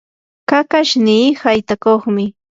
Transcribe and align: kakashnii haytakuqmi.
kakashnii 0.49 1.27
haytakuqmi. 1.41 2.25